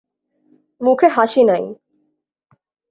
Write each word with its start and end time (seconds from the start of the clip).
মুখে 0.81 1.07
হাসি 1.15 1.41
নাই। 1.43 1.63